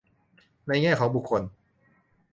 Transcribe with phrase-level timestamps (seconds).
[0.67, 1.41] ในแง่ของบุคคล